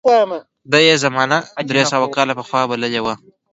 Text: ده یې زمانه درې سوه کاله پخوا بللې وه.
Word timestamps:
ده 0.71 0.79
یې 0.87 0.95
زمانه 1.03 1.37
درې 1.69 1.83
سوه 1.91 2.07
کاله 2.15 2.33
پخوا 2.39 2.61
بللې 2.69 3.01
وه. 3.05 3.13